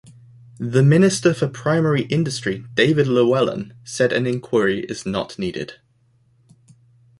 [0.57, 5.75] The Minister for Primary Industry, David Llewellyn said an inquiry is not needed.